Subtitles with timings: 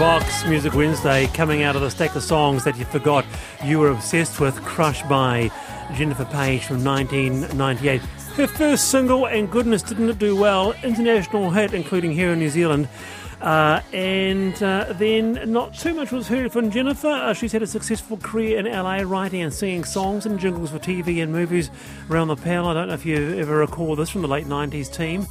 [0.00, 3.22] Box Music Wednesday coming out of the stack of songs that you forgot
[3.62, 5.50] you were obsessed with, Crushed by
[5.92, 8.00] Jennifer Paige from 1998.
[8.00, 10.72] Her first single, and goodness, didn't it do well?
[10.82, 12.88] International hit, including here in New Zealand.
[13.42, 17.08] Uh, and uh, then not too much was heard from Jennifer.
[17.08, 20.78] Uh, she's had a successful career in LA writing and singing songs and jingles for
[20.78, 21.70] TV and movies
[22.08, 22.70] around the panel.
[22.70, 25.26] I don't know if you ever recall this from the late 90s team.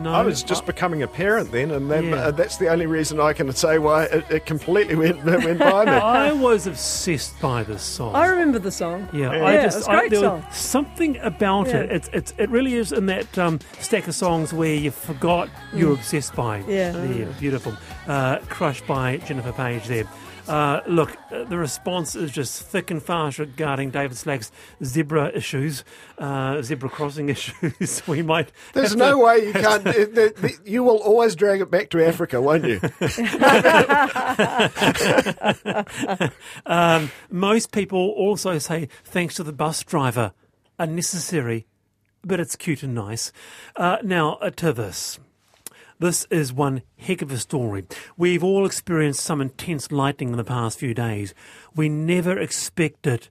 [0.00, 2.16] No, I was just becoming a parent then, and then, Yeah.
[2.26, 5.84] uh, that's the only reason I can say why it, it completely went, went by
[5.84, 5.90] me.
[5.92, 8.14] I was obsessed by this song.
[8.14, 9.08] I remember the song.
[9.12, 10.44] Yeah, Yeah, I it's just a I, great there song.
[10.46, 11.76] was something about Yeah.
[11.78, 11.92] it.
[11.92, 15.94] It's it's it really is in that um, stack of songs where you forgot you're
[15.94, 16.60] obsessed by.
[16.62, 16.68] Mm.
[16.68, 17.04] Yeah.
[17.04, 17.72] yeah, beautiful.
[18.06, 19.86] Uh, Crushed by Jennifer Paige.
[19.88, 20.04] There.
[20.48, 24.50] Uh, look, uh, the response is just thick and fast regarding David Slack's
[24.82, 25.84] zebra issues,
[26.18, 28.02] uh, zebra crossing issues.
[28.08, 28.50] we might.
[28.72, 29.84] There's no to- way you can't.
[29.84, 32.80] the- the- you will always drag it back to Africa, won't you?
[36.66, 40.32] Um, most people also say thanks to the bus driver,
[40.78, 41.66] unnecessary,
[42.22, 43.32] but it's cute and nice.
[43.76, 45.18] Uh, now to this.
[46.00, 47.84] This is one heck of a story.
[48.16, 51.34] We've all experienced some intense lightning in the past few days.
[51.74, 53.30] We never expect it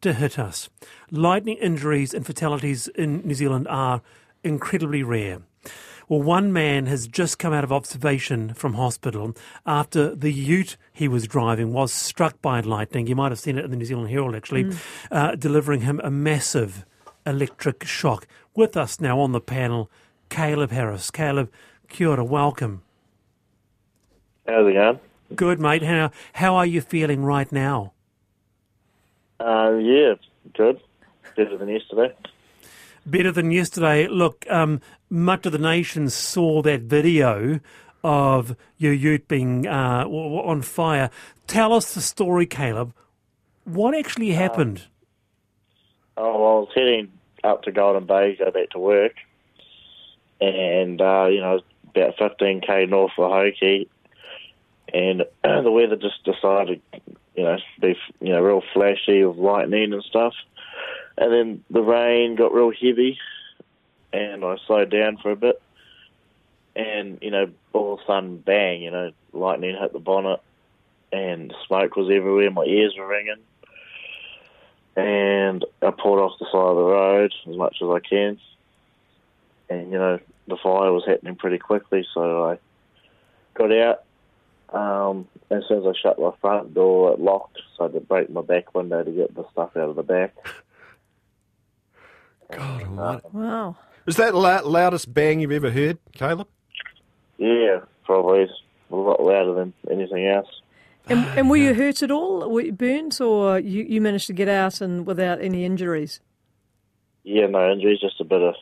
[0.00, 0.70] to hit us.
[1.10, 4.00] Lightning injuries and fatalities in New Zealand are
[4.42, 5.42] incredibly rare.
[6.08, 9.36] Well, one man has just come out of observation from hospital
[9.66, 13.06] after the ute he was driving was struck by lightning.
[13.06, 14.72] You might have seen it in the New Zealand Herald, actually,
[15.10, 16.86] uh, delivering him a massive
[17.26, 18.26] electric shock.
[18.54, 19.90] With us now on the panel,
[20.30, 21.10] Caleb Harris.
[21.10, 21.52] Caleb,
[21.88, 22.82] kia ora, welcome.
[24.46, 25.00] How's it going?
[25.34, 25.82] Good, mate.
[25.82, 27.92] How, how are you feeling right now?
[29.40, 30.14] Uh, yeah,
[30.54, 30.80] good.
[31.36, 32.14] Better than yesterday.
[33.10, 34.06] better than yesterday.
[34.08, 37.60] Look, um, much of the nation saw that video
[38.04, 41.10] of your ute being uh, on fire.
[41.46, 42.94] Tell us the story, Caleb.
[43.64, 44.84] What actually happened?
[46.16, 47.12] Oh, well, I was heading
[47.44, 49.14] up to Golden Bay, go back to work,
[50.40, 51.60] and uh, you know,
[51.94, 53.88] about 15k north of Hoki,
[54.92, 56.80] and the weather just decided,
[57.34, 60.34] you know, be you know real flashy with lightning and stuff,
[61.16, 63.18] and then the rain got real heavy,
[64.12, 65.60] and I slowed down for a bit,
[66.76, 70.40] and you know, all of a sudden, bang, you know, lightning hit the bonnet,
[71.12, 72.50] and smoke was everywhere.
[72.50, 73.42] My ears were ringing
[74.98, 78.40] and I pulled off the side of the road as much as I can.
[79.70, 82.58] And you know, the fire was happening pretty quickly, so I
[83.54, 84.04] got out.
[84.70, 88.00] Um, as soon as I shut my front door, it locked, so I had to
[88.00, 90.34] break my back window to get the stuff out of the back.
[92.50, 93.26] God almighty.
[93.32, 93.76] Wow.
[94.06, 96.48] Is that the lou- loudest bang you've ever heard, Caleb?
[97.36, 98.52] Yeah, probably it's
[98.90, 100.48] a lot louder than anything else.
[101.10, 102.50] And, and were you hurt at all?
[102.50, 106.20] Were you burnt, or you, you managed to get out and without any injuries?
[107.24, 108.54] Yeah, no injuries, just a bit of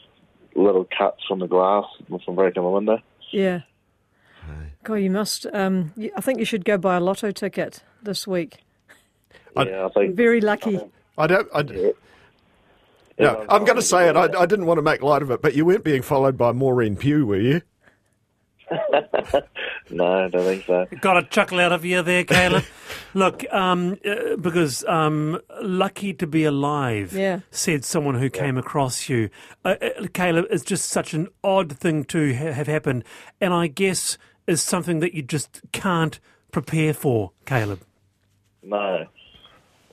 [0.56, 1.84] little cuts from the glass
[2.24, 2.98] from breaking the window.
[3.30, 3.60] Yeah.
[4.84, 5.46] God, you must.
[5.52, 8.58] Um, I think you should go buy a lotto ticket this week.
[9.56, 10.14] Yeah, I think.
[10.14, 10.80] Very lucky.
[11.18, 11.48] I don't.
[11.52, 11.90] I, Yeah.
[13.18, 14.16] no, I'm going to say it.
[14.16, 16.52] I, I didn't want to make light of it, but you weren't being followed by
[16.52, 17.62] Maureen Pugh, were you?
[19.90, 20.86] No, I don't think so.
[21.00, 22.64] Got a chuckle out of you there, Caleb.
[23.14, 27.40] Look, um, uh, because um, lucky to be alive, Yeah.
[27.52, 29.30] said someone who came across you.
[29.64, 33.04] Uh, uh, Caleb, it's just such an odd thing to ha- have happened,
[33.40, 34.18] and I guess
[34.48, 36.18] is something that you just can't
[36.50, 37.82] prepare for, Caleb.
[38.62, 39.06] No.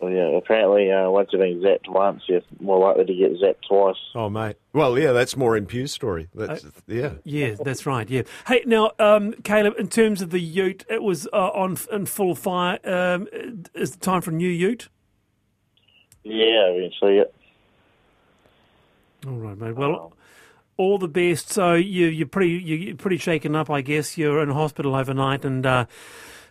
[0.04, 3.66] Well, yeah, apparently uh, once you've been zapped once, you're more likely to get zapped
[3.66, 3.96] twice.
[4.14, 4.58] Oh, mate.
[4.74, 6.28] Well, yeah, that's Maureen Pugh's story.
[6.36, 7.14] That's yeah.
[7.24, 8.10] Yeah, that's right.
[8.10, 8.24] Yeah.
[8.46, 12.36] Hey, now, um, Caleb, in terms of the Ute, it was uh, on in full
[12.36, 12.80] fire.
[12.84, 13.30] Um,
[13.74, 14.90] is it time for a new Ute?
[16.24, 17.24] Yeah, eventually, yeah.
[19.26, 19.76] All right, mate.
[19.78, 20.12] Well,
[20.76, 21.50] all the best.
[21.50, 24.18] So you you're pretty you're pretty shaken up, I guess.
[24.18, 25.66] You're in hospital overnight, and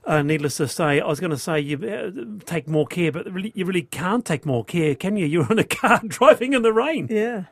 [0.04, 3.31] uh, needless to say, I was going to say you uh, take more care, but
[3.32, 5.26] really, you really can't take more care, can you?
[5.32, 7.08] You're in a car driving in the rain.
[7.10, 7.44] Yeah.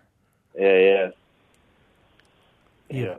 [0.59, 1.11] Yeah, yeah.
[2.89, 3.17] Yeah.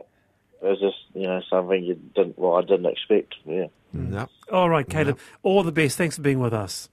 [0.62, 3.34] It was just, you know, something you didn't, well, I didn't expect.
[3.44, 3.66] Yeah.
[3.92, 4.28] No.
[4.52, 5.18] All right, Caleb.
[5.42, 5.96] All the best.
[5.96, 6.88] Thanks for being with us.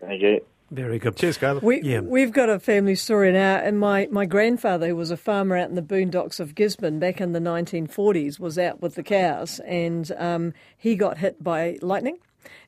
[0.00, 0.40] Thank you.
[0.70, 1.16] Very good.
[1.16, 1.62] Cheers, Caleb.
[1.62, 2.00] We, Yeah.
[2.00, 5.68] We've got a family story now, and my, my grandfather, who was a farmer out
[5.68, 10.10] in the boondocks of Gisborne back in the 1940s, was out with the cows, and
[10.18, 12.18] um, he got hit by lightning.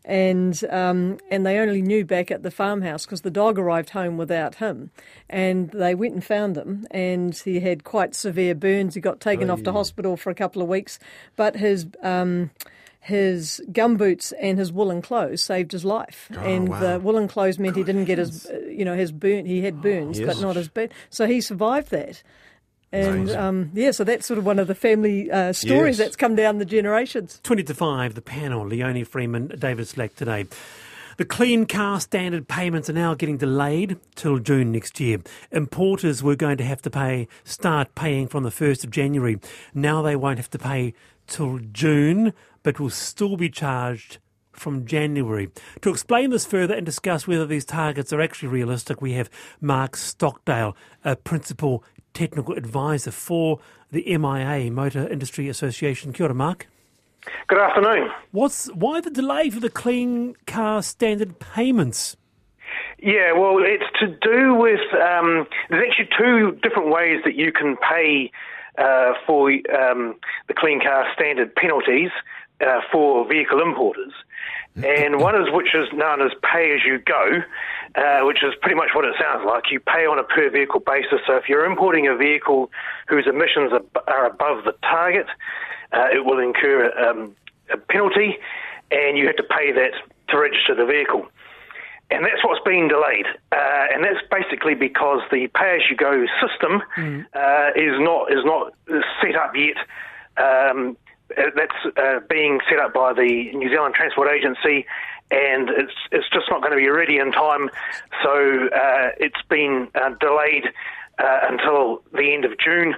[0.05, 4.17] And um, and they only knew back at the farmhouse because the dog arrived home
[4.17, 4.91] without him,
[5.31, 8.95] and they went and found him, and he had quite severe burns.
[8.95, 10.99] He got taken off to hospital for a couple of weeks,
[11.37, 12.51] but his um,
[13.01, 16.81] his gumboots and his woolen clothes saved his life, Oh, and wow.
[16.81, 19.47] the woolen clothes meant he didn't get his, uh, you know, his burn.
[19.47, 20.27] He had burns, yes.
[20.27, 20.89] but not his burn.
[21.11, 22.23] So he survived that.
[22.91, 26.07] And um, yeah, so that's sort of one of the family uh, stories Yes.
[26.07, 27.39] that's come down the generations.
[27.43, 30.47] 20 to 5, the panel, Leonie Freeman, David Slack today.
[31.19, 35.19] The clean car standard payments are now getting delayed till June next year.
[35.51, 39.41] Importers were going to have to pay, start paying from the 1st of January.
[39.75, 40.95] Now they won't have to pay
[41.27, 42.33] till June,
[42.63, 44.19] but will still be charged
[44.53, 45.51] from January.
[45.81, 49.29] To explain this further and discuss whether these targets are actually realistic, we have
[49.61, 51.83] Mark Stockdale, a principal
[52.15, 53.59] technical advisor for
[53.91, 56.13] the MIA, Motor Industry Association.
[56.13, 56.69] Kia ora, Mark.
[57.47, 58.11] Good afternoon.
[58.33, 62.17] What's why the delay for the clean car standard payments?
[63.01, 67.77] Yeah, well, it's to do with um, there's actually two different ways that you can
[67.77, 68.31] pay
[68.77, 70.17] uh, for um,
[70.49, 72.11] the clean car standard penalties
[72.61, 74.13] uh, for vehicle importers,
[74.77, 77.43] and one is which is known as pay as you go,
[77.95, 79.65] uh, which is pretty much what it sounds like.
[79.71, 81.21] You pay on a per vehicle basis.
[81.27, 82.71] So if you're importing a vehicle
[83.09, 85.27] whose emissions are, are above the target,
[85.93, 87.35] uh, it will incur um,
[87.73, 88.39] a penalty,
[88.91, 89.93] and you have to pay that
[90.29, 91.27] to register the vehicle.
[92.11, 93.27] And that's what's being delayed.
[93.53, 96.83] Uh, and that's basically because the pay-as-you-go system
[97.35, 98.73] uh, is not is not
[99.21, 99.77] set up yet.
[100.43, 100.97] Um,
[101.37, 104.87] uh, that's uh, being set up by the New Zealand Transport Agency,
[105.31, 107.69] and it's it's just not going to be ready in time.
[108.23, 110.65] So uh, it's been uh, delayed
[111.19, 112.95] uh, until the end of June,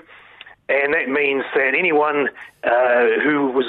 [0.71, 2.29] and that means that anyone
[2.65, 3.67] uh, who was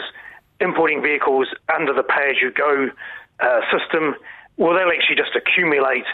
[0.59, 2.89] importing vehicles under the pay-as-you-go
[3.39, 4.15] uh, system,
[4.57, 6.06] well, they'll actually just accumulate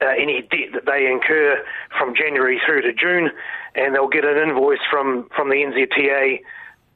[0.00, 1.62] uh, any debt that they incur
[1.98, 3.30] from January through to June,
[3.74, 6.40] and they'll get an invoice from, from the NZTA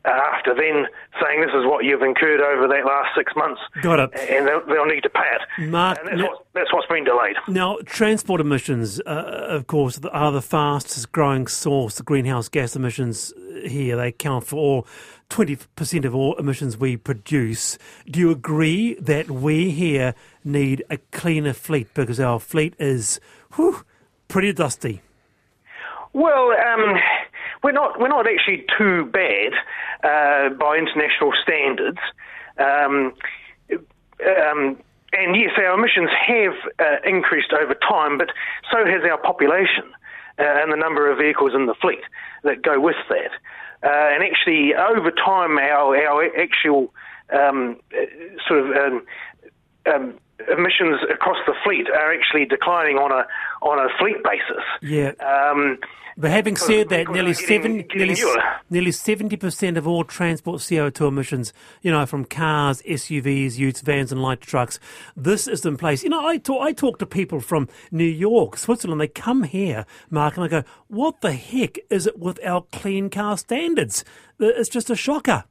[0.04, 0.86] uh, after then
[1.22, 3.60] saying this is what you've incurred over that last six months.
[3.82, 4.10] Got it.
[4.30, 5.68] And they'll, they'll need to pay it.
[5.70, 7.36] Mark, and that's, le- what, that's what's been delayed.
[7.48, 13.34] Now, transport emissions, uh, of course, are the fastest growing source of greenhouse gas emissions
[13.66, 13.96] here.
[13.96, 14.86] They account for all
[15.28, 17.78] 20% of all emissions we produce.
[18.06, 20.14] Do you agree that we here
[20.44, 23.20] need a cleaner fleet because our fleet is
[23.54, 23.84] whew,
[24.28, 25.02] pretty dusty?
[26.12, 26.96] Well, um,
[27.62, 29.52] we're not we're not actually too bad
[30.02, 31.98] uh, by international standards.
[32.58, 33.14] Um,
[33.70, 34.76] um,
[35.12, 38.30] and yes, our emissions have uh, increased over time, but
[38.70, 39.92] so has our population
[40.38, 42.02] uh, and the number of vehicles in the fleet
[42.44, 43.32] that go with that.
[43.82, 46.92] Uh, and actually, over time, our our actual
[47.32, 48.04] um, uh,
[48.46, 49.06] sort of um,
[49.92, 50.14] um,
[50.48, 53.26] emissions across the fleet are actually declining on a
[53.62, 54.64] on a fleet basis.
[54.82, 55.12] Yeah.
[55.20, 55.78] Um,
[56.16, 60.60] But having said that, nearly getting- seven, getting nearly nearly seventy percent of all transport
[60.68, 64.78] CO two emissions, you know, from cars, SUVs, utes, vans, and light trucks.
[65.16, 66.02] This is in place.
[66.02, 69.00] You know, I talk, I talk to people from New York, Switzerland.
[69.00, 73.08] They come here, Mark, and I go, "What the heck is it with our clean
[73.08, 74.04] car standards?
[74.38, 75.44] It's just a shocker."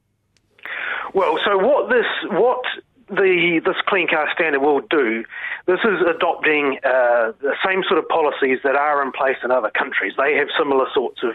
[1.14, 2.62] Well, so what this what
[3.10, 5.24] the this clean car standard will do,
[5.66, 9.70] this is adopting uh, the same sort of policies that are in place in other
[9.70, 10.14] countries.
[10.16, 11.34] They have similar sorts of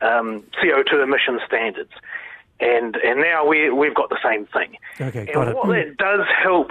[0.00, 1.92] um, CO2 emission standards,
[2.60, 4.76] and and now we we've got the same thing.
[5.00, 5.56] Okay, and got it.
[5.56, 6.70] what that does help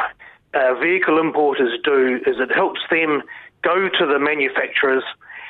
[0.53, 3.23] uh, vehicle importers do is it helps them
[3.61, 5.03] go to the manufacturers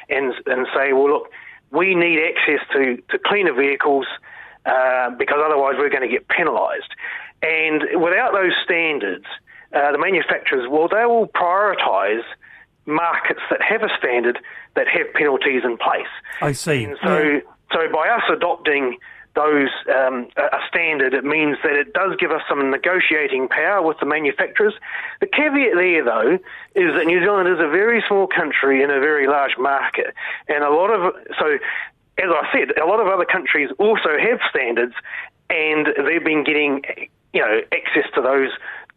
[0.10, 1.32] and and say, well, look,
[1.72, 4.06] we need access to to cleaner vehicles
[4.66, 6.96] uh, because otherwise we're going to get penalised.
[7.42, 9.26] And without those standards,
[9.74, 12.24] uh, the manufacturers, well, they will prioritise
[12.86, 14.40] markets that have a standard
[14.76, 16.08] that have penalties in place.
[16.42, 16.84] I see.
[16.84, 18.98] And so, so by us adopting
[19.36, 24.00] those um, a standard, it means that it does give us some negotiating power with
[24.00, 24.74] the manufacturers.
[25.20, 26.40] The caveat there, though,
[26.74, 30.14] is that New Zealand is a very small country in a very large market,
[30.48, 31.58] and a lot of so.
[32.18, 34.94] As I said, a lot of other countries also have standards,
[35.50, 36.82] and they've been getting,
[37.36, 38.50] you know, access to those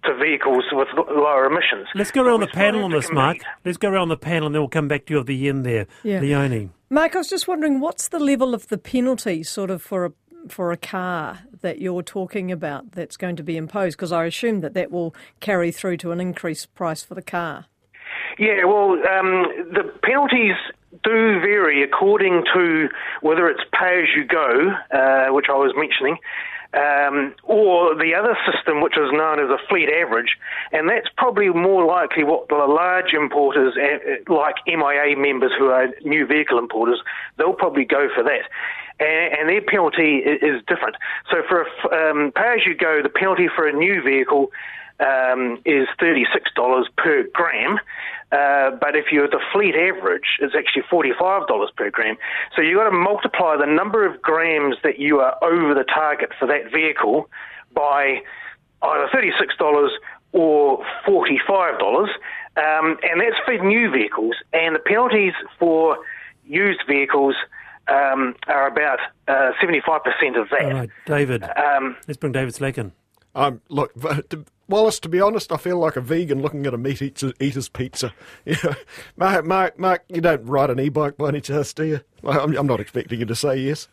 [0.04, 1.88] to vehicles with lower emissions.
[1.94, 3.38] Let's go around the panel on this, Mark.
[3.38, 3.46] compete.
[3.64, 5.66] Let's go around the panel, and then we'll come back to you at the end
[5.66, 6.20] there, Yeah.
[6.20, 6.70] Leonie.
[6.88, 10.12] Mark, I was just wondering, what's the level of the penalty, sort of for a
[10.48, 13.96] for a car that you're talking about that's going to be imposed?
[13.98, 17.66] Because I assume that that will carry through to an increased price for the car.
[18.38, 20.54] Yeah, well, um, the penalties
[21.02, 22.88] do vary according to
[23.20, 26.16] whether it's pay as you go, uh, which I was mentioning,
[26.74, 30.36] um, or the other system, which is known as a fleet average,
[30.72, 35.68] and that's probably more likely what the large importers, uh, uh, like MIA members who
[35.68, 37.00] are new vehicle importers,
[37.38, 38.42] they'll probably go for that.
[39.00, 40.96] And, their penalty is, different.
[41.30, 44.50] So for a um, pay-as-you-go, the penalty for a new vehicle
[45.00, 47.78] um, is $36 per gram.
[48.30, 52.16] Uh, but if you're the fleet average, it's actually $45 per gram.
[52.54, 56.30] So you've got to multiply the number of grams that you are over the target
[56.38, 57.30] for that vehicle
[57.72, 58.20] by
[58.82, 59.88] either $36
[60.32, 62.02] or $45.
[62.56, 64.34] Um, and that's for new vehicles.
[64.52, 65.98] And the penalties for
[66.44, 67.34] used vehicles
[67.88, 70.64] um, are about uh, 75% of that.
[70.64, 71.44] All right, David.
[71.44, 72.92] Um, let's bring David Slack in.
[73.34, 73.92] Um, look,
[74.68, 78.12] Wallace, to be honest, I feel like a vegan looking at a meat eater's pizza.
[78.44, 78.74] Yeah.
[79.16, 82.00] Mark, Mark, Mark, you don't ride an e-bike by any chance, do you?
[82.24, 83.88] I'm, I'm not expecting you to say yes.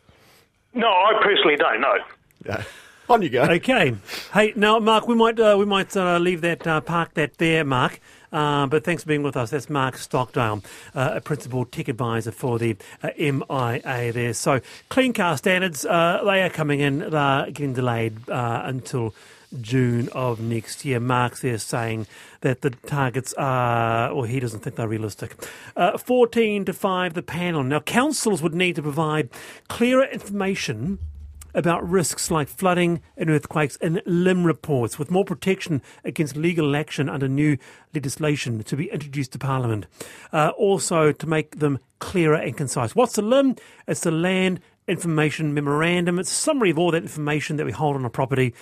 [0.74, 1.96] No, I personally don't know.
[2.44, 2.62] Yeah.
[3.08, 3.42] On you go.
[3.42, 3.94] Okay.
[4.32, 7.64] Hey, now, Mark, we might uh, we might uh, leave that uh, park that there,
[7.64, 8.00] Mark.
[8.32, 9.50] Uh, but thanks for being with us.
[9.50, 10.62] That's Mark Stockdale,
[10.94, 14.34] uh, a principal tech advisor for the uh, MIA there.
[14.34, 19.14] So, clean car standards, they are coming in, they're getting delayed until
[19.60, 21.00] June of next year.
[21.00, 22.06] Mark's there saying
[22.40, 25.34] that the targets are, or he doesn't think they're realistic.
[25.76, 27.62] Uh, 14 to 5, the panel.
[27.62, 29.30] Now, councils would need to provide
[29.68, 30.98] clearer information
[31.56, 37.08] about risks like flooding and earthquakes in LIM reports, with more protection against legal action
[37.08, 37.56] under new
[37.94, 39.86] legislation to be introduced to Parliament.
[40.32, 42.94] Uh, also, to make them clearer and concise.
[42.94, 43.56] What's the LIM?
[43.88, 46.18] It's the Land Information Memorandum.
[46.18, 48.54] It's a summary of all that information that we hold on a property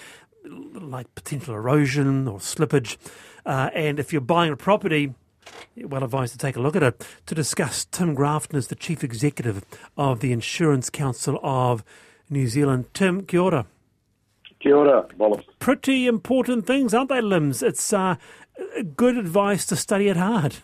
[0.75, 2.97] like potential erosion or slippage.
[3.47, 5.15] Uh, and if you're buying a property,
[5.77, 7.07] well advised to take a look at it.
[7.27, 9.65] To discuss, Tim Grafton is the Chief Executive
[9.97, 11.85] of the Insurance Council of
[12.31, 12.87] New Zealand.
[12.95, 13.67] Tim, kia ora.
[14.61, 15.45] Kia ora, Wallace.
[15.59, 17.63] Pretty important things, aren't they, LIMs?
[17.63, 18.17] It's uh,
[18.97, 20.57] good advice to study it hard.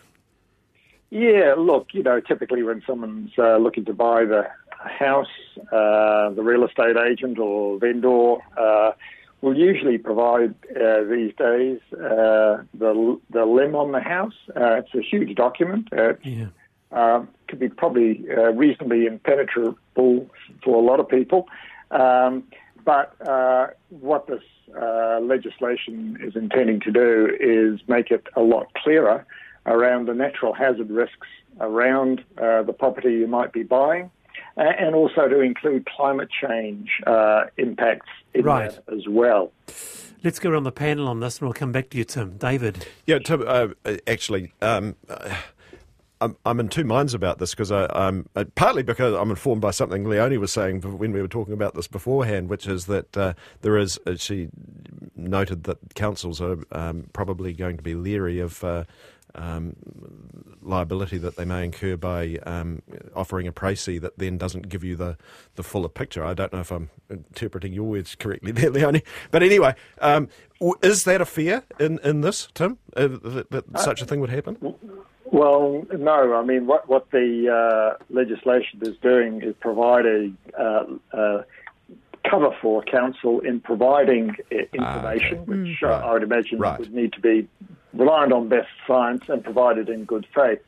[1.11, 5.27] Yeah, look, you know, typically when someone's uh, looking to buy the house,
[5.71, 8.91] uh, the real estate agent or vendor uh,
[9.41, 14.35] will usually provide uh, these days uh, the the LIM on the house.
[14.55, 15.89] Uh, it's a huge document.
[16.23, 16.47] yeah.
[16.91, 21.47] Um, could be probably uh, reasonably impenetrable for a lot of people.
[21.89, 22.43] Um,
[22.83, 24.43] but uh, what this
[24.79, 29.25] uh, legislation is intending to do is make it a lot clearer
[29.65, 31.27] around the natural hazard risks
[31.61, 34.09] around the property you might be buying
[34.57, 38.71] and also to include climate change uh, impacts in right.
[38.71, 39.51] that as well.
[40.23, 42.37] Let's go around the panel on this, and we'll come back to you, Tim.
[42.37, 42.85] David.
[43.05, 43.43] Yeah, Tim.
[43.45, 43.69] Uh,
[44.07, 44.53] actually.
[44.61, 44.95] Um,
[46.21, 49.71] I'm, I'm in two minds about this because I'm uh, partly because I'm informed by
[49.71, 53.33] something Leonie was saying when we were talking about this beforehand, which is that uh,
[53.61, 53.99] there is.
[54.05, 54.49] Uh, she
[55.15, 58.83] noted that councils are um, probably going to be leery of uh,
[59.33, 59.75] um,
[60.61, 62.81] liability that they may incur by um,
[63.15, 65.17] offering a précis that then doesn't give you the,
[65.55, 66.23] the fuller picture.
[66.23, 69.03] I don't know if I'm interpreting your words correctly there, Leonie.
[69.31, 70.29] But anyway, um,
[70.81, 74.19] is that a fear in, in this, Tim, uh, that, that uh, such a thing
[74.19, 74.57] would happen?
[75.25, 76.35] Well, no.
[76.35, 81.43] I mean, what, what the uh, legislation is doing is provide a uh, uh,
[82.29, 85.61] cover for council in providing information, ah, okay.
[85.61, 86.03] which mm.
[86.03, 86.79] I would imagine right.
[86.79, 87.47] would need to be
[87.93, 90.61] reliant on best science and provided in good faith.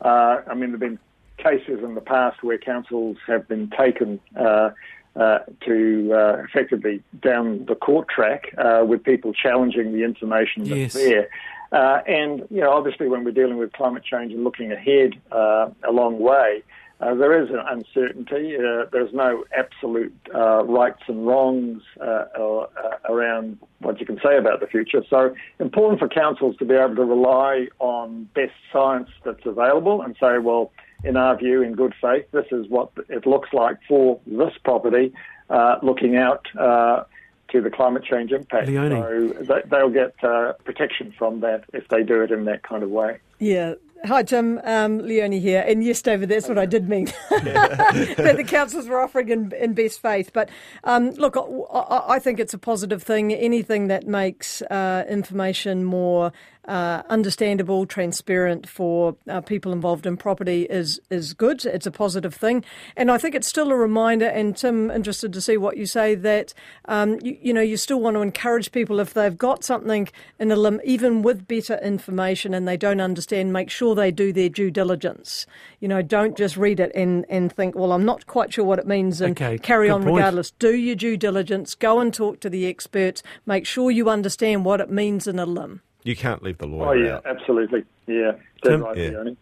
[0.00, 0.98] Uh, I mean, there have been
[1.38, 4.70] cases in the past where councils have been taken uh,
[5.14, 10.76] uh, to uh, effectively down the court track uh, with people challenging the information that's
[10.76, 10.92] yes.
[10.94, 11.28] there.
[11.70, 15.90] Uh, and, you know, obviously when we're dealing with climate change and looking ahead a
[15.90, 16.62] long way,
[17.02, 18.56] uh, there is an uncertainty.
[18.56, 22.04] Uh, there's no absolute uh, rights and wrongs uh,
[22.38, 22.66] uh,
[23.08, 25.02] around what you can say about the future.
[25.10, 30.14] So, important for councils to be able to rely on best science that's available and
[30.20, 30.70] say, well,
[31.02, 35.12] in our view, in good faith, this is what it looks like for this property,
[35.50, 38.68] uh, looking out to the climate change impact.
[38.68, 38.94] Leonie.
[38.94, 40.16] So they, will get
[40.64, 43.18] protection from that if they do it in that kind of way.
[43.40, 44.60] Yeah, Hi, Tim.
[44.64, 45.64] Um, Leonie here.
[45.64, 47.04] And yes, David, that's what I did mean.
[47.30, 50.32] that the councils were offering in, in best faith.
[50.32, 50.48] But
[50.82, 53.32] um, look, I, I, think it's a positive thing.
[53.32, 56.32] Anything that makes uh, information more
[56.68, 61.64] uh, understandable, transparent for uh, people involved in property is is good.
[61.64, 62.64] It's a positive thing,
[62.96, 64.26] and I think it's still a reminder.
[64.26, 66.54] And Tim, interested to see what you say that
[66.84, 70.52] um, you, you know you still want to encourage people if they've got something in
[70.52, 74.48] a LIM, even with better information and they don't understand, make sure they do their
[74.48, 75.46] due diligence.
[75.80, 78.78] You know, don't just read it and and think, well, I'm not quite sure what
[78.78, 80.16] it means, and Okay, carry on point.
[80.16, 80.52] regardless.
[80.52, 81.74] Do your due diligence.
[81.74, 83.22] Go and talk to the experts.
[83.46, 85.80] Make sure you understand what it means in a LIM.
[86.04, 87.26] You can't leave the lawyer Oh yeah, out.
[87.26, 87.84] absolutely.
[88.06, 88.32] Yeah,
[88.62, 89.08] dead right, Yeah.
[89.10, 89.36] Leonie.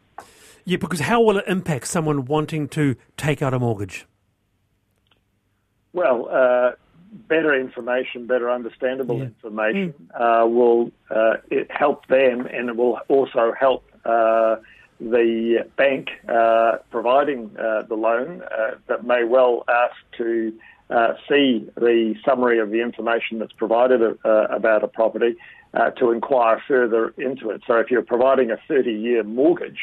[0.65, 4.07] Yeah, because how will it impact someone wanting to take out a mortgage?
[5.93, 6.73] Well, uh,
[7.29, 9.25] better information, better understandable Yeah.
[9.25, 14.57] information uh, will uh, it help them, and it will also help uh,
[15.01, 20.53] the bank uh, providing uh, the loan uh, that may well ask to
[20.91, 25.37] uh, see the summary of the information that's provided uh, about a property.
[25.73, 27.63] Uh, to inquire further into it.
[27.65, 29.79] So, if you're providing a 30 year mortgage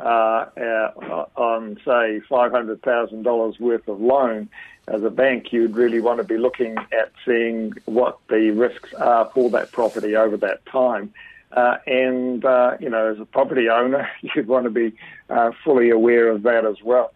[0.00, 4.48] uh, uh, on, say, $500,000 worth of loan,
[4.88, 9.30] as a bank, you'd really want to be looking at seeing what the risks are
[9.34, 11.12] for that property over that time.
[11.52, 14.96] Uh, and, uh, you know, as a property owner, you'd want to be
[15.30, 17.12] uh, fully aware of that as well.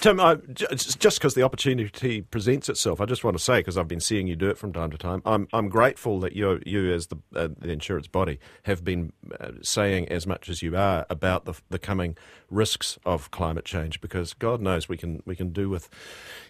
[0.00, 3.76] Tim, I, j- just because the opportunity presents itself, I just want to say, because
[3.76, 6.60] I've been seeing you do it from time to time, I'm, I'm grateful that you,
[6.66, 10.76] you as the, uh, the insurance body, have been uh, saying as much as you
[10.76, 12.16] are about the, the coming
[12.50, 15.88] risks of climate change, because God knows we can, we can do with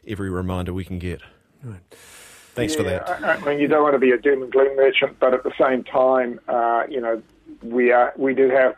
[0.07, 1.21] every reminder we can get.
[2.55, 3.09] Thanks for that.
[3.09, 5.45] I, I mean, you don't want to be a doom and gloom merchant, but at
[5.45, 7.23] the same time, uh, you know,
[7.63, 8.77] we are we do have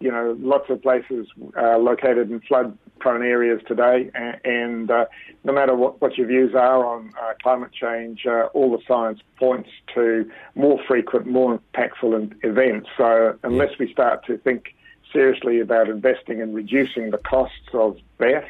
[0.00, 5.04] you know lots of places uh, located in flood-prone areas today, and, and uh,
[5.44, 9.20] no matter what, what your views are on uh, climate change, uh, all the science
[9.38, 12.88] points to more frequent, more impactful events.
[12.96, 14.74] So unless we start to think
[15.12, 18.44] seriously about investing and reducing the costs of that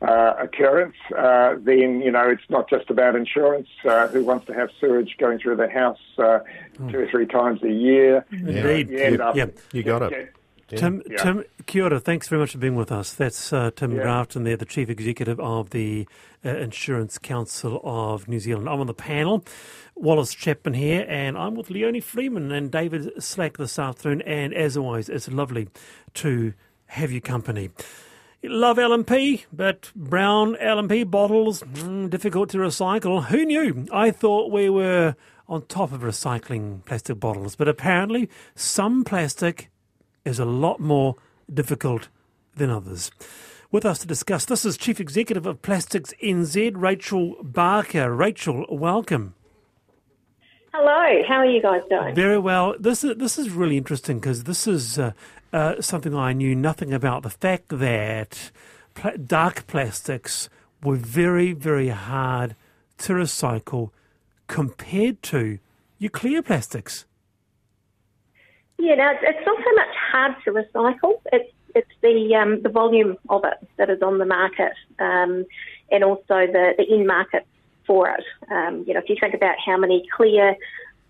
[0.00, 3.68] uh, occurrence, uh, then you know it's not just about insurance.
[3.84, 6.38] Uh, who wants to have sewage going through their house uh,
[6.90, 8.24] two or three times a year?
[8.30, 8.90] Indeed.
[8.90, 9.46] You end You- up- yeah.
[9.72, 10.12] You got it.
[10.70, 10.78] Yeah.
[10.78, 11.16] Tim, Yeah.
[11.16, 11.98] Tim, kia ora.
[11.98, 13.14] Thanks very much for being with us.
[13.14, 14.02] That's uh, Tim Yeah.
[14.02, 16.06] Grafton there, the Chief Executive of the
[16.44, 18.68] uh, Insurance Council of New Zealand.
[18.68, 19.42] I'm on the panel.
[19.96, 24.20] Wallace Chapman here, and I'm with Leonie Freeman and David Slack this afternoon.
[24.22, 25.68] And as always, it's lovely
[26.14, 26.52] to
[26.86, 27.70] have your company.
[28.44, 33.24] Love L&P, but brown L&P bottles, mm, difficult to recycle.
[33.24, 33.86] Who knew?
[33.92, 35.16] I thought we were
[35.48, 39.70] on top of recycling plastic bottles, but apparently some plastic
[40.24, 41.16] is a lot more
[41.52, 42.10] difficult
[42.54, 43.10] than others.
[43.72, 48.14] With us to discuss this is Chief Executive of Plastics NZ, Rachel Barker.
[48.14, 49.34] Rachel, welcome.
[50.72, 52.14] Hello, how are you guys doing?
[52.14, 52.76] Very well.
[52.78, 55.12] This is this is really interesting because this is uh,
[55.52, 57.22] uh, something I knew nothing about.
[57.22, 58.50] The fact that
[58.94, 60.48] pla- dark plastics
[60.82, 62.54] were very very hard
[62.98, 63.90] to recycle
[64.46, 65.58] compared to
[65.98, 67.04] your clear plastics.
[68.78, 71.20] Yeah, now it's, not so much hard to recycle.
[71.32, 75.44] It's it's the um, the volume of it that is on the market, um,
[75.90, 77.46] and also the the in market
[77.86, 78.24] for it.
[78.50, 80.56] Um, you know, if you think about how many clear,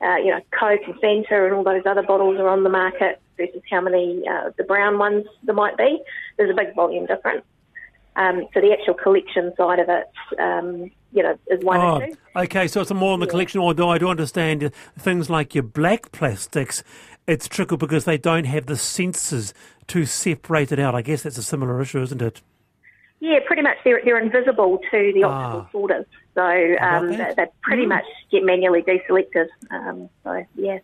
[0.01, 3.21] uh, you know, Coke and Fanta and all those other bottles are on the market
[3.39, 6.01] versus how many uh, the brown ones there might be,
[6.37, 7.43] there's a big volume difference.
[8.17, 10.07] Um, so the actual collection side of it,
[10.41, 12.15] um, you know, is one Oh, issue.
[12.37, 12.67] okay.
[12.67, 16.83] So it's more on the collection, although I do understand things like your black plastics.
[17.29, 19.53] It's tricky because they don't have the sensors
[19.89, 20.95] to separate it out.
[20.97, 22.43] I guess that's a similar issue, isn't it?
[23.21, 23.77] Yeah, pretty much.
[23.85, 25.69] They're, they're invisible to the optical Ah.
[25.73, 29.47] sorters, so um, they, they pretty much get manually deselected.
[29.71, 30.79] Um, so yeah,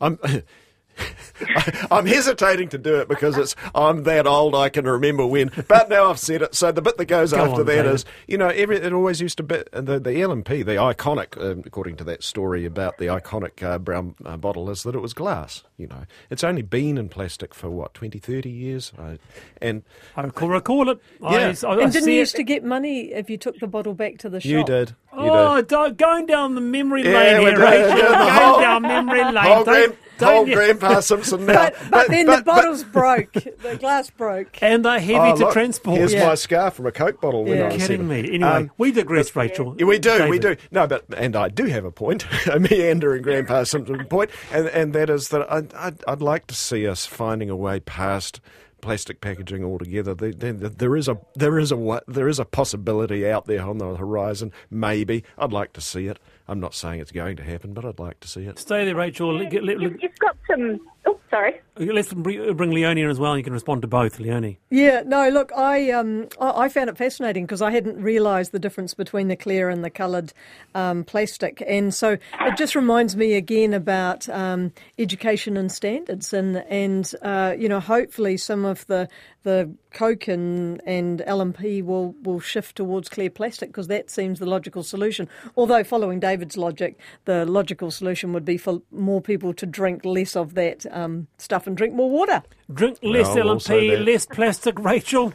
[0.00, 0.18] I'm.
[1.90, 5.88] I'm hesitating to do it because it's I'm that old I can remember when, but
[5.88, 6.54] now I've said it.
[6.54, 7.94] So the bit that goes Go after on, that David.
[7.94, 11.62] is, you know, every, it always used to be the the L&P, the iconic, um,
[11.64, 15.14] according to that story about the iconic uh, brown uh, bottle, is that it was
[15.14, 15.62] glass.
[15.76, 19.18] You know, it's only been in plastic for what 20, 30 years, I,
[19.62, 19.82] and
[20.16, 20.98] I recall, recall it.
[21.22, 21.54] I- Yeah.
[21.62, 22.20] I, I And didn't see you it.
[22.20, 24.50] used to get money if you took the bottle back to the shop?
[24.50, 24.90] you did.
[25.12, 25.96] You Oh, did.
[25.96, 27.96] going down the memory Yeah, lane here, doing- Rachel.
[27.96, 29.92] going whole- down memory lane.
[30.20, 31.52] Whole, don't, grand, don't whole you- Grandpa Simpson now.
[31.70, 33.32] But, but then the bottles broke.
[33.32, 34.62] The glass broke.
[34.62, 35.98] And they're heavy Oh, to look, transport.
[35.98, 36.28] Here's Yeah.
[36.28, 37.64] my scar from a Coke bottle when Yeah.
[37.64, 38.08] I was kidding seven.
[38.08, 38.18] me.
[38.34, 39.74] Anyway, Um, we digress, Rachel.
[39.78, 40.56] Yeah, we do, we do.
[40.70, 44.92] No, but and I do have a point, a meandering Grandpa Simpson point, and and
[44.94, 48.40] that is that I'd, I'd, I'd like to see us finding a way past
[48.80, 50.14] plastic packaging altogether.
[50.14, 53.78] There, there, there is a there is a there is a possibility out there on
[53.78, 54.52] the horizon.
[54.70, 56.18] Maybe I'd like to see it.
[56.48, 58.58] I'm not saying it's going to happen, but I'd like to see it.
[58.58, 59.36] Stay there, Rachel.
[59.36, 60.80] Let, get- let, You've, you've got some.
[61.06, 61.60] Oh, sorry.
[61.76, 63.36] let's bring, bring Leonie in as well.
[63.36, 64.58] You can respond to both, Leonie.
[64.70, 68.58] Yeah, no, look, I um, I, I found it fascinating because I hadn't realised the
[68.58, 70.32] difference between the clear and the coloured
[70.74, 76.58] um, plastic, and so it just reminds me again about um, education and standards, and
[76.68, 79.08] and uh, you know, hopefully some of the
[79.44, 84.46] the Coke and, and L&P will will shift towards clear plastic because that seems the
[84.46, 85.28] logical solution.
[85.56, 90.36] Although following David's logic, the logical solution would be for more people to drink less
[90.36, 92.42] of that um, stuff and drink more water.
[92.72, 95.32] Drink less Well, L&P, less plastic, Rachel.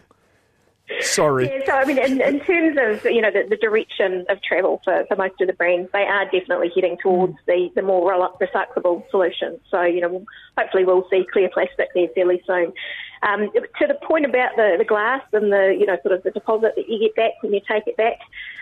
[1.00, 1.46] Sorry.
[1.46, 4.82] Yeah, so I mean, in, in terms of you know the, the direction of travel
[4.84, 8.48] for, for most of the brands, they are definitely heading towards the, the more re-
[8.48, 9.60] recyclable solutions.
[9.72, 10.26] So you know,
[10.58, 12.74] hopefully we'll see clear plastic there fairly soon.
[13.22, 16.32] Um, to the point about the, the glass and the you know sort of the
[16.32, 18.20] deposit that you get back when you take it back.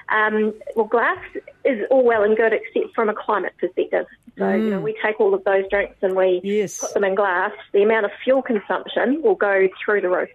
[0.10, 1.18] Um, well, glass
[1.66, 4.06] is all well and good except from a climate perspective.
[4.38, 6.80] So you know, we take all of those drinks and we Yes.
[6.80, 7.52] put them in glass.
[7.74, 10.30] The amount of fuel consumption will go through the roof.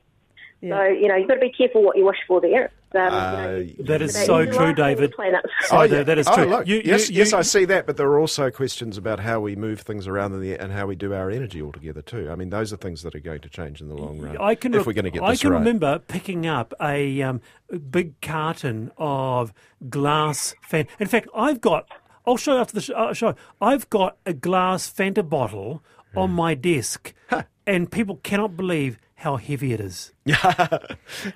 [0.63, 2.71] So you know you've got to be careful what you wish for there.
[2.95, 5.13] Um, Uh, you know, That is so true, like all the David.
[5.13, 5.45] planet.
[5.71, 6.45] Oh, yeah, that is Oh, true.
[6.47, 9.21] look, You- you- yes, you- yes, I see that, but there are also questions about
[9.21, 12.31] how we move things around in the, and how we do our energy altogether too.
[12.31, 14.39] I mean, those are things that are going to change in the long run.
[14.39, 14.73] I can.
[14.73, 15.29] if we're going to get this.
[15.29, 15.59] I can right.
[15.59, 17.43] remember picking up a, um,
[17.91, 19.53] big carton of
[19.91, 20.87] glass fan.
[20.99, 21.87] In fact, I've got.
[22.27, 23.35] I'll show you after the uh, show.
[23.61, 25.83] I've got a glass Fanta bottle
[26.15, 27.13] on my desk,
[27.67, 30.13] and people cannot believe how heavy it is.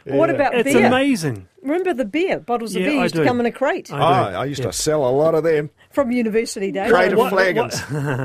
[0.05, 0.61] What about beer?
[0.61, 0.87] It's beer?
[0.87, 1.49] amazing.
[1.63, 3.23] Remember the beer bottles of Yeah, beer I used do.
[3.23, 4.37] to come in a crate Oh, I do.
[4.37, 4.67] I used Yeah.
[4.67, 5.71] to sell a lot of them.
[5.91, 6.91] from university days.
[6.91, 7.79] Crate of what- flagons,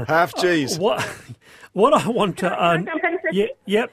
[0.08, 0.77] half cheese.
[0.86, 1.01] What?
[1.73, 2.47] What I want to.
[2.51, 3.91] I Um, jump in for yeah, yep.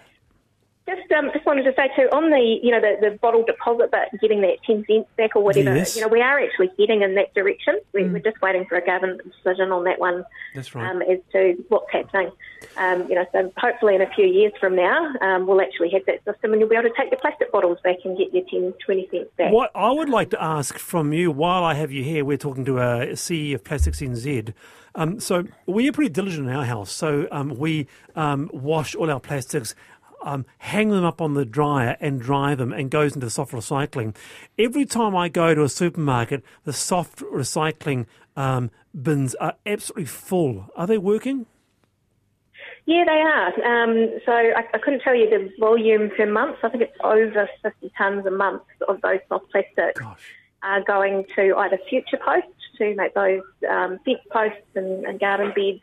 [0.97, 3.91] Just, um, just wanted to say too, on the, you know, the, the bottle deposit,
[3.91, 5.97] but getting that 10 cents back or whatever, Yes.
[5.97, 7.79] you know, we are actually heading in that direction.
[7.93, 10.25] We, We're just waiting for a government decision on that one
[10.55, 10.91] That's right.
[10.91, 12.31] um, as to what's happening.
[12.77, 16.03] Um, you know, so hopefully in a few years from now, um, we'll actually have
[16.07, 18.45] that system and you'll be able to take your plastic bottles back and get your
[18.51, 19.53] 10, 20 cents back.
[19.53, 22.65] What I would like to ask from you while I have you here, we're talking
[22.67, 24.53] to a CEO of Plastics NZ.
[24.95, 26.93] Um, so we are pretty diligent in our house.
[26.93, 29.75] So um, we um, wash all our plastics,
[30.23, 33.53] um, hang them up on the dryer and dry them, and goes into the soft
[33.53, 34.15] recycling.
[34.59, 38.07] Every time I go to a supermarket, the soft recycling
[38.37, 40.71] um, bins are absolutely full.
[40.77, 41.47] Are they working?
[42.85, 43.85] Yeah, they are.
[43.85, 46.57] Um, so I, I couldn't tell you the volume per month.
[46.63, 50.35] I think it's over 50 tonnes a month of those soft plastics Gosh.
[50.63, 55.53] are going to either future posts to make those um, fence posts and, and garden
[55.55, 55.81] beds,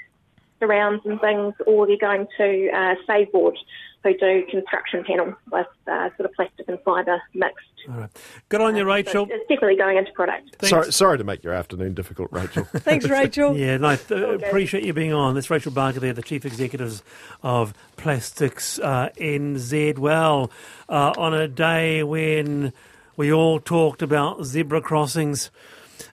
[0.60, 3.56] surrounds and things, or they're going to uh, Saveboard,
[4.04, 7.65] who do construction panel with uh, sort of plastic and fibre mixed.
[7.89, 8.10] All right.
[8.50, 9.28] Good on you, So Rachel.
[9.30, 10.56] it's definitely going into product.
[10.58, 10.69] Thanks.
[10.69, 12.63] Sorry, sorry to make your afternoon difficult, Rachel.
[12.76, 13.58] Thanks, Rachel.
[13.58, 15.34] Yeah, no, th- appreciate you being on.
[15.34, 17.02] That's Rachel Barker there, the Chief Executive
[17.41, 19.98] of Plastics uh, NZ.
[19.98, 20.52] Well,
[20.89, 22.74] uh, on a day when
[23.17, 25.50] we all talked about zebra crossings,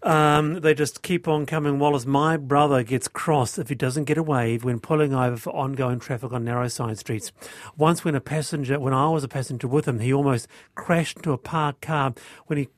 [0.03, 1.79] um, they just keep on coming.
[1.79, 5.51] Wallace, my brother gets cross if he doesn't get a wave when pulling over for
[5.51, 7.33] ongoing traffic on narrow side streets.
[7.77, 11.33] Once, when a passenger, when I was a passenger with him, he almost crashed into
[11.33, 12.15] a parked car
[12.47, 12.69] when he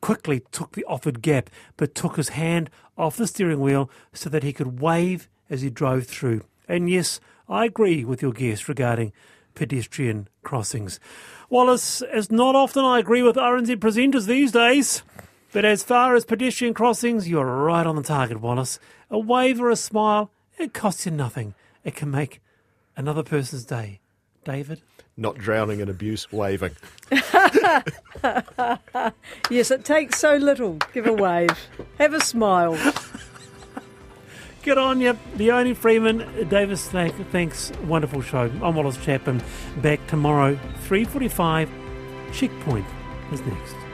[0.00, 4.42] quickly took the offered gap, but took his hand off the steering wheel so that
[4.42, 6.42] he could wave as he drove through.
[6.68, 9.12] And yes, I agree with your guest regarding
[9.54, 11.00] pedestrian crossings.
[11.50, 15.02] Wallace, it's not often I agree with RNZ presenters these days,
[15.52, 18.78] but as far as pedestrian crossings, you're right on the target, Wallace.
[19.10, 21.54] A wave or a smile, it costs you nothing.
[21.84, 22.40] It can make
[22.96, 24.00] another person's day.
[24.44, 24.82] David?
[25.16, 26.76] Not drowning in abuse, waving.
[29.50, 30.78] Yes, it takes so little.
[30.92, 31.48] Give a wave.
[31.98, 32.74] Have a smile.
[34.62, 35.16] Good on you.
[35.36, 37.72] Leonie Freeman, Davis, thank, thanks.
[37.86, 38.50] Wonderful show.
[38.62, 39.42] I'm Wallace Chapman.
[39.78, 40.58] Back tomorrow,
[40.88, 41.68] 3.45.
[42.32, 42.86] Checkpoint
[43.32, 43.87] is next.